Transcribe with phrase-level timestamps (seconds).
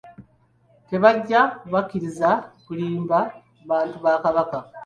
[0.89, 2.29] Tebajja kubakkiriza
[2.65, 3.19] kulimba
[3.69, 4.57] bantu ba Kabaka